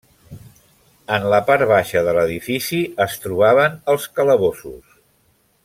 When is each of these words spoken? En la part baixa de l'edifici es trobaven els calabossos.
En 1.17 1.27
la 1.33 1.41
part 1.49 1.65
baixa 1.71 2.03
de 2.07 2.15
l'edifici 2.19 2.79
es 3.07 3.19
trobaven 3.27 3.77
els 3.95 4.09
calabossos. 4.17 4.99